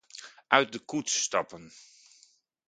Uit 0.47 0.71
de 0.71 0.79
koets 0.79 1.21
stappen. 1.21 1.71